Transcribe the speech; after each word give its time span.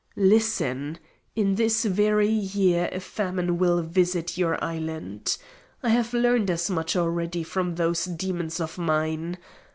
Listen! 0.15 0.97
In 1.35 1.53
this 1.53 1.85
very 1.85 2.27
year 2.27 2.89
a 2.91 2.99
famine 2.99 3.59
will 3.59 3.83
visit 3.83 4.35
your 4.35 4.57
island. 4.63 5.37
I 5.83 5.89
have 5.89 6.11
learnt 6.11 6.49
as 6.49 6.71
much 6.71 6.95
already 6.95 7.43
from 7.43 7.75
those 7.75 8.05
demons 8.05 8.59
of 8.59 8.79
mine. 8.79 9.37